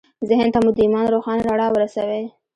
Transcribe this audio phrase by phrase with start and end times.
[0.29, 2.25] ذهن ته مو د ایمان روښانه رڼا ورسوئ